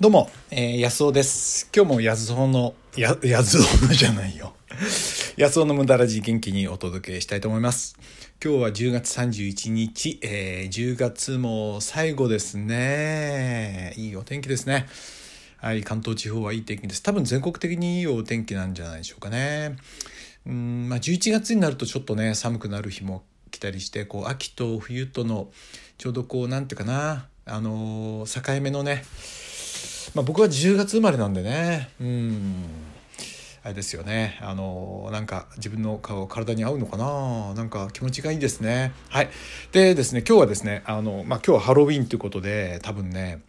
[0.00, 1.68] どうも、えー、安尾です。
[1.76, 4.54] 今日も安尾の、や、安尾のじゃないよ。
[5.36, 7.98] 安尾の無駄ラジ元気にお届けしたいと思います。
[8.42, 13.92] 今日は10月31日、えー、10月も最後ですね。
[13.98, 14.86] いいお天気ですね。
[15.58, 17.02] はい、関東地方はいい天気です。
[17.02, 19.76] 多分全国的にいいお天気なんじゃないでしょうかね。
[20.46, 25.50] うん、まあ11月になるとちょっとね、寒くなる日も来たりして、こう、秋と冬との、
[25.98, 29.04] ちょうどこう、なんていうかな、あのー、境目のね、
[30.14, 31.90] まあ、僕は10月生まれなんでね。
[32.00, 32.64] うん。
[33.62, 34.38] あれですよね。
[34.40, 37.54] あのなんか自分の顔体に合うのかな。
[37.54, 38.92] なんか気持ちがいいですね。
[39.10, 39.28] はい。
[39.72, 43.42] でですね今日はですねあの、まあ、今日はハロウィンということで多分ね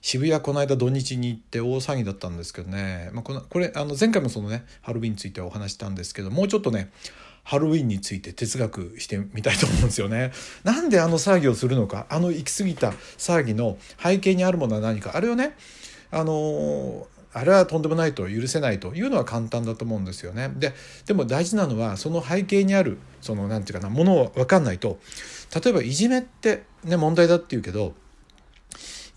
[0.00, 6.90] 渋谷この間土日に行って大騒ぎだったんですけどね、まあ、このこれあの前回もそのねハロウィンについてお話したんですけどもうちょっとね
[7.44, 10.32] ハロウィンについて哲学してみたいと思うんですよね。
[10.64, 12.06] なんであの騒ぎをするのか。
[12.08, 15.12] あの行き過ぎた騒ぎの背景にあるものは何か。
[15.14, 15.54] あれをね
[16.10, 20.50] あのあれはとんでもないと許せないというのは簡単だと思うんですよね。
[20.56, 20.72] で
[21.06, 24.98] でも大事なのはその背景にあるその何て言うかなものを分かんないと。
[25.54, 27.94] 例えばいじめってね問題だって言うけど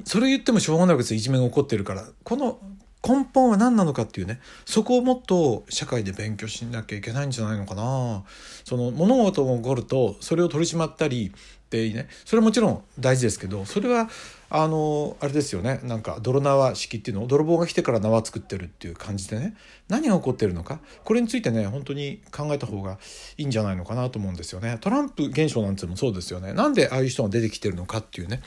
[0.04, 2.06] それ言ってもしょうがない別にいじめが起こってるから。
[2.24, 2.60] この
[3.08, 8.24] 根本は何なのかっていうねそこをもっと社会で勉強しなきゃいけないんじゃないのかな。
[8.64, 14.10] その物事が起こるとそれを取り締まったりってねそれはもちろん大事ですけどそれは
[14.50, 19.56] あのあれですよねなんか泥縄式っていうのを泥棒が来てから縄作ってるっていう感じでね
[19.90, 22.98] 何が起こってるのかこれについてね本当に考えた方が
[23.38, 24.78] いいんじゃないのかなと思うんですよね。
[24.80, 26.54] トランプ現象なんていうのもそうですよね。
[26.54, 28.42] なんでああいう人が出てきてるのかっていうね。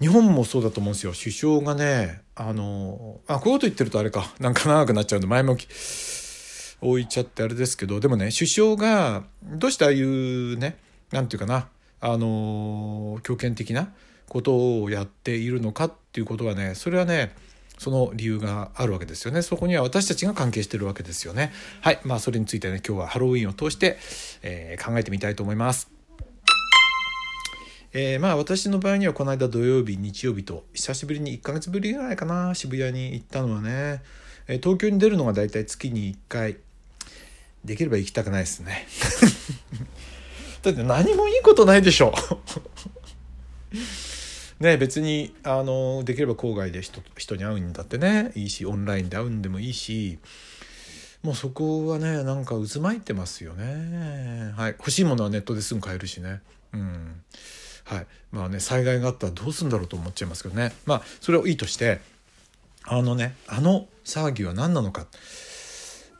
[0.00, 5.68] 日本もそうだと思うんですよ首相がねあのあこういうこと言ってるとあれかなんか長くなっちゃうんで前向き
[6.82, 10.76] 置いちゃってあれですけどでもね首相がどうしてああいうね
[11.12, 11.68] 何て言うかな
[12.00, 13.92] あの強権的な
[14.28, 17.34] ことをやっているのかっていうことはねそれはね
[17.78, 19.42] その理由があるわけですよね。
[19.42, 21.52] そこには私たちが関係してるわけですよね。
[21.82, 22.00] はい。
[22.04, 23.98] まあそれについてね、今日はハロウィンを通して、
[24.42, 25.95] えー、考えてみたいと思います。
[27.92, 34.02] えー、まあ私の場合にはこの間土曜日日曜日と久しぶりに1ヶ月ぶりぐらいかな渋谷に行ったのはね、
[34.48, 36.56] えー、東京に出るのが大体月に1回。
[37.66, 38.86] できれば行きたくないですね。
[40.62, 42.14] だって何もいいことないでしょ。
[44.60, 48.32] ね別にあのできれば郊外で人人に会うんだってね。
[48.36, 50.18] いいしオンラインで会うんでもいいし。
[51.22, 54.52] もうそこはねなんか渦巻いてますよね。
[54.56, 54.72] はい。
[54.78, 56.40] 欲しいものはネットですぐ買えるしね。
[56.72, 57.22] うん
[57.86, 58.06] はい。
[58.32, 60.72] まあね災害があったらどうするんだろうと思っちゃいますけどね。
[60.84, 62.00] まあそれをいいとして
[62.84, 65.06] あのねあの騒ぎは何なのか。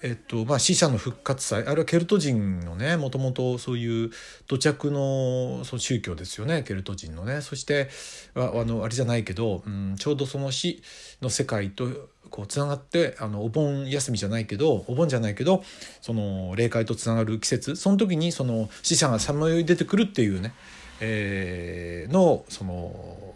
[0.03, 1.67] えっとまあ、死者の復活祭。
[1.67, 4.11] あれはケルト人のねもともとそういう
[4.47, 6.63] 土着のその宗教ですよね。
[6.63, 7.41] ケルト人のね。
[7.41, 7.89] そして
[8.35, 10.83] ああのあれじゃないけど、うん、ちょうどその死
[11.23, 11.89] の世界と
[12.31, 15.65] こうつながってあのお盆休みじゃないけどお盆じゃないけど
[16.03, 17.75] その霊界とつながる季節。
[17.75, 20.53] その時にその死者がさまよい出てくるっていうね。
[21.01, 23.35] えー、のその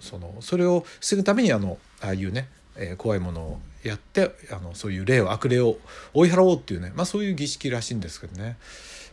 [0.00, 5.78] そのそれを防ぐためにあのああいうね、えー、怖いものをやってあのそういう霊を悪霊を
[6.14, 8.56] 追い払おうっていうね、まあ、そういう儀式らしいんですけどね。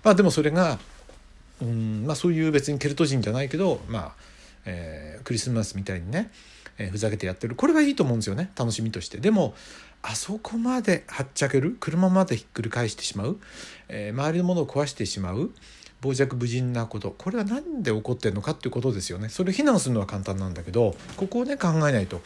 [0.04, 0.80] まあでもそれが
[1.62, 4.16] うん、まあ、そういう別にケルト人じゃないけど、まあ
[4.66, 6.32] えー、クリスマスみたいにね、
[6.78, 7.56] えー、ふざけてやってる。
[7.56, 9.18] これはいいと思うんですよね楽しみとして。
[9.18, 9.56] でも
[10.04, 13.40] あそこまではっちゃける車までひっくり返してしまう、
[13.90, 15.52] えー、周りのものを壊してしまう
[16.02, 17.14] 傍若無人なこと。
[17.18, 19.30] これは何で起こってるのかっていうことですよね。
[19.30, 22.22] それを非難するのは簡単なんだけどここをね考えないと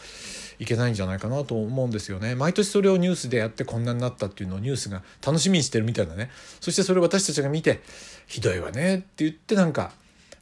[0.58, 2.34] いけないんじゃないかなと思うんですよね。
[2.34, 6.30] 毎年それをニュースでやってこんなになったっていうのをニュースが楽しみにしてるみたいなね。
[6.60, 7.80] そしてそれを私たちが見て
[8.26, 9.92] ひどいわねって言ってなんか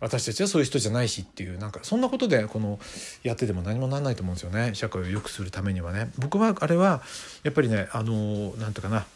[0.00, 2.78] 私たちはそういう人じゃないしっていうなんかそんなことでこの
[3.22, 4.74] やってても何もなんないと思うんですよね。
[4.74, 6.10] 社会を良くするためにはね。
[6.18, 7.02] 僕はあれは
[7.44, 9.06] やっぱりねあのなんとかな、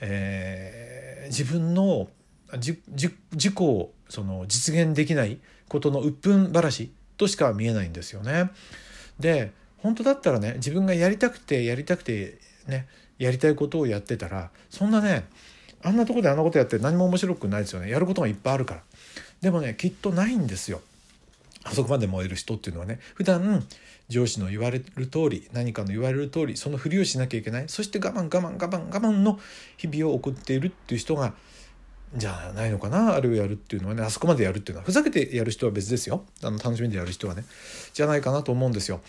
[0.00, 2.08] えー、自分の
[2.58, 5.38] じじ自己をその実現できない
[5.68, 8.50] ことの鬱憤話としか見えないんですよね。
[9.18, 12.88] で本当だったらね自分がやりたくてやりたくてね
[13.18, 15.26] やりたいことをやってたらそんなね
[15.82, 17.90] あんなとこであんなことやって何も面白くないですよね。
[17.90, 18.82] やることがいっぱいあるから。
[19.40, 20.80] でもねきっとないんですよ。
[21.62, 23.00] あそこまで燃える人っていうのはね。
[23.14, 23.64] 普段
[24.08, 27.64] 上司の言われる通り何かの言われる通りそのふりをしなきゃいけない。
[27.68, 29.38] そして我慢我慢我慢我慢の
[29.76, 31.34] 日々を送っているっていう人が
[32.16, 33.14] じゃないのかな？
[33.14, 37.44] あれをやるっていうのはねあそこまでやるっていうのはふざけてやる人は別ですよあの楽しみでやる人はね
[37.92, 39.00] じゃないかなと思うんですよ。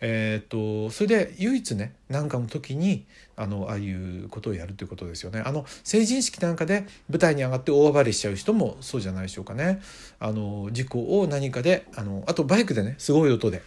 [0.00, 5.40] えー、っとそれで唯一ね何かの時にあのああいうことをやるということですよね。
[5.40, 9.80] あの成人式なんかで舞台に上がって大暴れしちゃう人もそうじゃないでしょうかね。
[10.18, 13.62] あの事故を何かであのあとバイクでねすごい音で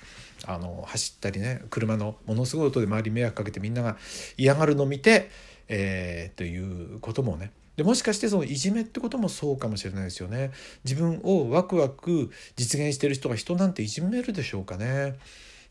[0.45, 3.97] あの走ったりね車のものすごい音で周りに迷惑かけてみんなが
[4.37, 5.31] 嫌がるのを見て、
[5.67, 10.51] えー、ということもねでもしかしてそのいじめってこともそうかもしれないですよね
[10.83, 15.15] 自分をワクワク実現してる人が人なんていじめるでしょうかね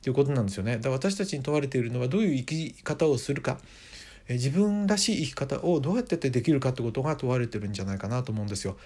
[0.03, 3.59] ということなんですよねだから私たちに問われているのはどういう生き方をするか
[4.29, 8.77] 自分らしい生き方をどうやってできるかってことが問われてるんじゃないかなと思うんですよ。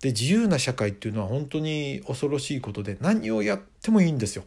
[0.00, 4.44] で自由な社会っていうのは本当に恐ろしいことで何をやってもいいんですよ。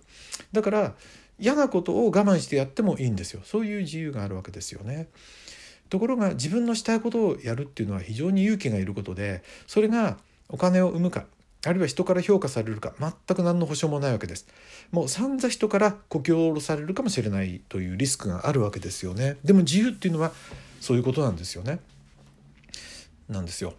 [0.51, 0.95] だから
[1.39, 3.41] 嫌なことを我慢してやってもいいんですよ。
[3.43, 5.07] そういう自由があるわけですよね。
[5.89, 10.17] ところが自分のしたいことをやるっていうのは非常に勇気がいることでそれが
[10.49, 11.25] お金を生むか
[11.65, 14.47] あるいは人から評価されるか全く何の保証もないわけです。
[14.91, 19.35] もう散々人からこき下ろされるかもしれないというリスクがあるわけですよね。
[19.43, 20.31] でも自由っていうのは
[20.79, 21.79] そういうことなんですよね。
[23.27, 23.73] なんですよ。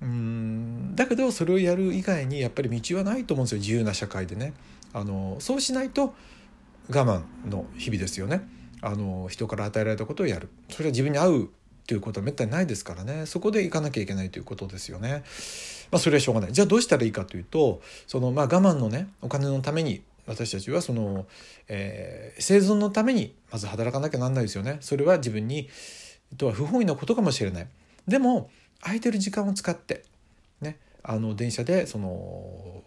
[0.00, 3.58] うんだけどそれをやる以外にやっぱり道はないと思うんですよ。
[3.60, 4.52] 自由な社会でね。
[4.92, 6.14] あのそうしないと
[6.88, 8.46] 我慢の日々ですよね。
[8.84, 11.50] あの人から与えられたことをやるそれは自分に合う
[11.86, 15.22] ということはめったにないですからねそこで行かなきゃいけないということですよね。
[15.90, 21.26] まあ、それはしょうがないじゃあどうしたらいいかというとそのまあ我慢のねお金のために私たちはその、
[21.68, 24.78] えー、生存のためにまず働かなきゃなんないですよね。
[24.80, 25.68] それは自分に
[26.36, 27.66] とは不本意なことかもしれない。
[28.06, 28.50] でも
[28.80, 30.04] 空いてる時間を使って
[30.60, 32.82] ねあの電車でその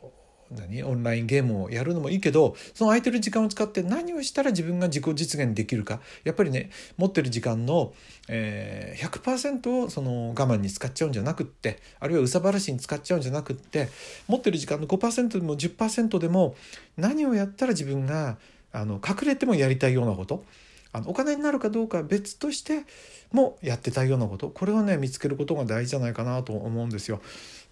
[0.52, 0.84] 何？
[0.84, 6.00] オンラインゲームをやるのもいいけどその空いてる時間を使って何をしたら自分が自己実現できるか？
[6.24, 7.94] やっぱりね持ってる時間の、
[8.28, 13.90] えー、100%をその我慢に使っちゃうんじゃなくってあるいは憂さ晴らしに使っちゃうんじゃなくって
[14.28, 16.56] 持ってる時間の5%でも10%でも
[16.98, 18.38] 何をやったら自分が
[18.72, 20.46] あの隠れてもやりたいようなこと？
[20.92, 22.84] あのお金になるかどうかは別として
[23.32, 27.22] もやってたようなことこれをね見つけることが大事じゃないかなと思うんですよ。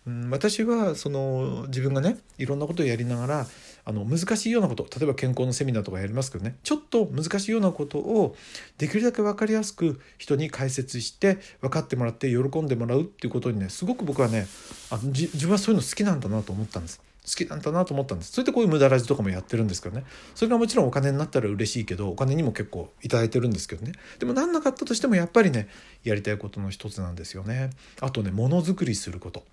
[0.08, 3.48] うん、私はその自分がねいろんなことをやりながら
[3.86, 8.36] あの難しいようなこと例えば健康のセミナーとかやりますけどねちょっと難しいようなことを
[8.78, 14.48] できるだけ分かりやすく人に解説して分かってもらって喜んでもらうっていうことにねすごく僕はね
[14.92, 17.02] あの自分はそういうの好きなんだなと思ったんです。
[17.26, 18.32] 好きなんだなと思ったんです。
[18.32, 20.06] それでこういう無駄ラジとかもやってるんですけどね。
[20.36, 23.94] それがもちろんお金になったら嬉しいけどお金にも結構頂いてるんですけどね。
[24.20, 25.68] でもなんなかったとしてもやっぱりね
[26.04, 27.72] やりたいことの一つなんですよね。
[28.02, 29.44] あとねものづくりすること。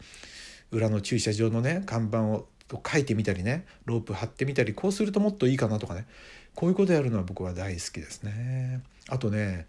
[0.70, 2.46] 裏の駐車場のね看板を
[2.90, 6.06] 書いてみたりねロープ張ってみたりこうするともっといいかなとかね。
[6.54, 8.82] こういうことやるのは僕は大好きですね。
[9.08, 9.66] あとね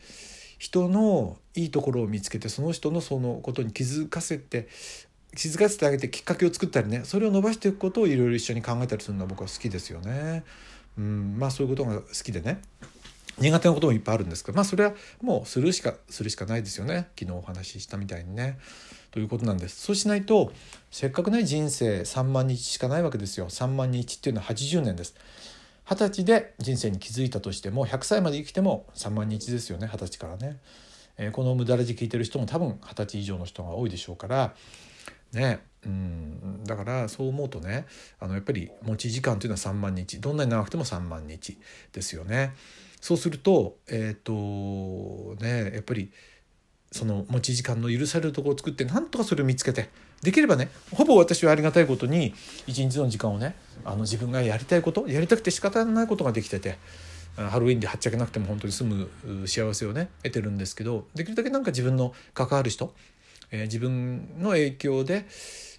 [0.59, 4.67] 人のいいところを見つけてその人のそのことに気づかせて
[5.35, 10.43] 気づかせてあげてきっかけを作ったりねそれを伸ばしていくことをいろいろ一緒に考えたりするのは僕は好きですよね。
[10.97, 12.61] うんまあそういうことが好きでね。
[13.39, 17.07] 苦手なこともいっぱいあるんですけどまあそれはもうするしかするしかないですよね。
[17.19, 18.59] 昨日お話ししたみたいにね。
[19.11, 19.81] ということなんです。
[19.81, 20.51] そうしないと
[20.91, 23.49] せっかくね人生3万日しかないわけですよ。
[23.49, 25.15] 3万日っていうのは80年です。
[25.85, 29.89] 二十歳で人生に気づいたとしても100歳まで生きても3万日ですよね。
[29.91, 30.57] 二十歳からね、
[31.17, 34.55] えー、この無駄ラジ聞いてる人も多分二十歳以上の人が多いでしょうから
[35.33, 35.59] ね。
[35.85, 36.63] うん。
[36.63, 37.85] だからそう思うとね
[38.19, 41.57] あのやっぱり持ち時間というのは3万日どんなに長くても3万日
[41.91, 42.53] ですよね。
[43.01, 46.11] そうするとえっ、ー、とねやっぱり
[46.93, 49.89] その持ち時間の許されるところを作ってなんとかそれを見つけて
[50.21, 52.33] できればねほぼ私はありがたいことに
[52.67, 56.77] 一日の時間をねあの自分がやりたいことやりたくて仕方ないことができてて
[57.35, 59.09] ハロウィンではっちゃけなくても本当に済む
[59.47, 62.93] 幸せをね得てるんですけどできるだけなんか自分の関わる人、
[63.53, 65.25] えー、自分の影響で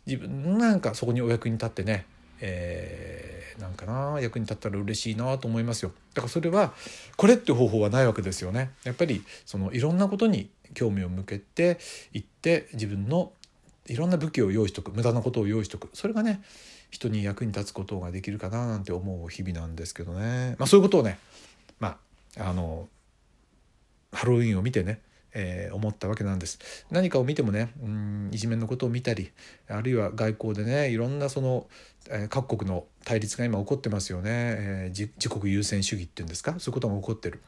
[0.06, 2.06] 自分なんかそこにお役に立ってね
[2.40, 5.92] えー、なんかな役に立ったら嬉しいなと思いますよ。
[6.14, 6.74] だからそれは
[7.16, 8.70] これって方法はないわけですよね。
[8.84, 11.78] やっぱりそのいろんなことに興味を向けて
[12.12, 13.32] いって自分の
[13.86, 15.88] いろんな武器を用意しとく無駄なことを用意しとく。
[15.94, 16.42] それがね
[16.90, 21.18] 人に役に立つことができるかななんて思う日々なんですけどね、まあ、そういうことをね
[21.80, 21.96] ま
[22.38, 22.88] ああの
[24.12, 25.00] ハロウィンを見てね
[25.34, 26.58] えー、思ったわけなんです。
[26.90, 29.32] 何かを見てもねうんいじめのことを見たり
[29.68, 31.66] あるいは外交でねいろんなその、
[32.08, 36.54] えー、各国の対立が今起こってますよね、えー、自国優先主義っていうんですか？
[36.58, 37.40] そういうことが起こってる。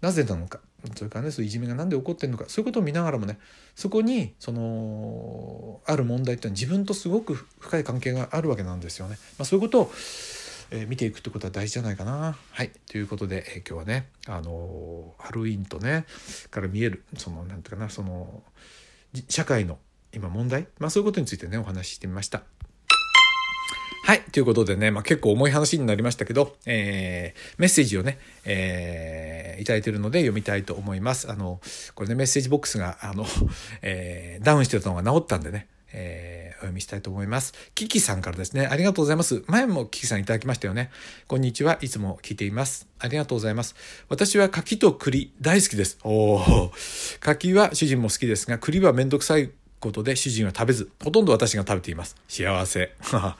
[0.00, 0.60] なぜなのか？
[0.94, 2.44] それからねそういじめが何で起こってるのか？
[2.48, 3.38] そういうことを見ながらもね
[3.74, 9.18] そこにそのある問題っていうのは自分とすごく深い関係があるわけなんですよね。
[9.38, 9.92] まあ、そういうことを
[10.70, 12.36] えー、見ていくってことは大事じゃないかな。
[12.52, 16.04] はいということで、えー、今日はね、あのー、ハロウィンとね
[16.50, 18.42] から見えるそのなんていうかなその
[19.28, 19.78] 社会の
[20.12, 22.42] 今問題、まあ、そういうことについてねお話ししてみました。
[24.08, 24.22] はい。
[24.32, 31.30] ということでね、まあ、結構重い話になりましたけど、えー、メッセージをね、えー、いただいてるので読みたいと思います。
[31.30, 31.60] あの、
[31.94, 33.26] これね、メッセージボックスが、あの、
[33.82, 37.54] えー、ダウンしてたのが治ったんでね、えお読みしたいと思います。
[37.74, 38.66] キキさんからですね。
[38.66, 39.44] ありがとうございます。
[39.46, 40.90] 前もキキさんいただきましたよね。
[41.26, 41.78] こんにちは。
[41.80, 42.88] いつも聞いています。
[42.98, 43.74] ありがとうございます。
[44.08, 45.98] 私は柿と栗大好きです。
[46.02, 46.72] おお
[47.20, 49.50] 柿は主人も好きですが栗はめんどくさい
[49.80, 52.16] ことで主人は食べず、ほとんど私が食べています。
[52.28, 52.92] 幸せ。
[53.12, 53.36] は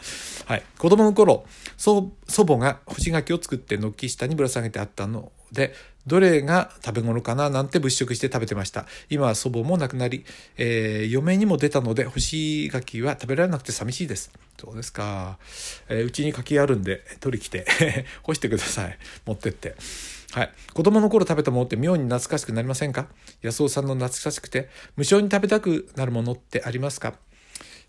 [0.56, 0.62] い。
[0.78, 1.44] 子供の頃、
[1.76, 5.75] 祖母が干し柿を作って軒下にぶら下げてあったので、
[6.08, 8.86] どれが食べ頃かななんて物色して食べてました。
[9.10, 10.24] 今は祖母も亡くなり、
[10.56, 14.32] えー、嫁にも出たので干し柿は食べられなくて寂しいです。
[14.58, 15.38] そうですか。
[15.88, 17.64] えー、うちに柿あるんで取り来て
[18.24, 18.98] 干してください。
[19.26, 19.76] 持ってって。
[20.32, 20.52] はい。
[20.74, 23.06] 子供の頃食べたものって妙に懐かしくなりませんか？
[23.42, 27.14] 安尾さんの懐かしくて無性に食べたくなるものってありますか？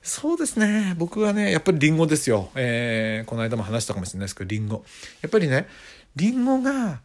[0.02, 0.96] そうですね。
[0.98, 2.52] 僕はね、やっぱりリンゴですよ。
[2.56, 4.86] えー、この間も話したかもしれないですけど、リンゴ。
[5.22, 5.68] やっぱりね、
[6.16, 7.02] リンゴが、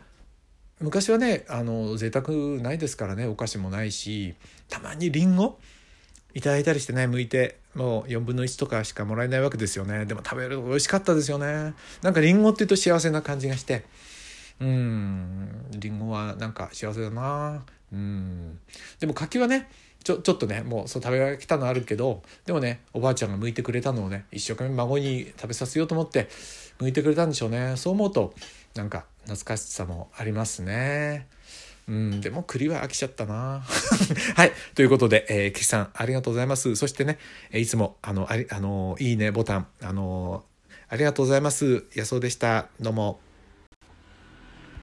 [0.85, 2.29] 昔はね、あの、贅沢
[2.63, 4.35] ないですからね、お菓子もないし、
[4.69, 5.59] たまにリンゴ？
[6.35, 10.05] いただいたりしてね、剥いて、もう4分の1とかしかもらえないわけですよね。
[10.07, 11.75] でも食べると美味しかったですよね。
[12.03, 13.85] なんかリンゴって言うと幸せな感じがして、
[14.61, 15.49] うん。
[15.73, 17.65] りんごはなんか幸せだな。
[17.93, 18.59] うん。
[19.01, 19.69] でも柿はね
[20.05, 26.29] ちょちょっとねもうそう食べが来たのあるけどでもねおばあちゃんが剥いてくれたのをね一生懸命孫に食べさせようと思って
[26.79, 27.75] 剥いてくれたんでしょうね。
[27.77, 28.35] そう思うと
[28.75, 31.29] なんか懐かしさもありますね。
[31.87, 33.63] うん、でも栗は飽きちゃったな。
[34.37, 34.53] はい。
[34.75, 36.75] ということで、えー、岸さん、ありがとうございます。
[36.77, 37.19] そしてね、
[37.53, 40.45] いつも、あの、あり、あの、いいねボタン、あの、
[40.89, 41.85] ありがとうございます。
[41.95, 42.69] 野草でした。
[42.81, 43.21] どうも。